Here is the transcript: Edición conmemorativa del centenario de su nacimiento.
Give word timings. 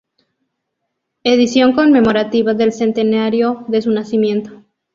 Edición 1.23 1.73
conmemorativa 1.73 2.55
del 2.55 2.73
centenario 2.73 3.65
de 3.67 3.83
su 3.83 3.91
nacimiento. 3.91 4.63